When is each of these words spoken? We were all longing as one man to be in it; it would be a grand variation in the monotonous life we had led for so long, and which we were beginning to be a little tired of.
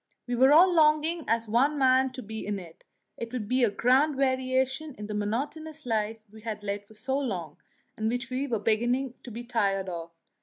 We 0.25 0.33
were 0.33 0.51
all 0.51 0.73
longing 0.73 1.25
as 1.27 1.47
one 1.47 1.77
man 1.77 2.09
to 2.13 2.23
be 2.23 2.43
in 2.43 2.57
it; 2.57 2.83
it 3.17 3.31
would 3.31 3.47
be 3.47 3.63
a 3.63 3.69
grand 3.69 4.15
variation 4.15 4.95
in 4.97 5.05
the 5.05 5.13
monotonous 5.13 5.85
life 5.85 6.17
we 6.31 6.41
had 6.41 6.63
led 6.63 6.87
for 6.87 6.95
so 6.95 7.19
long, 7.19 7.57
and 7.95 8.09
which 8.09 8.31
we 8.31 8.47
were 8.47 8.57
beginning 8.57 9.13
to 9.21 9.29
be 9.29 9.41
a 9.41 9.43
little 9.43 9.49
tired 9.51 9.89
of. 9.89 10.09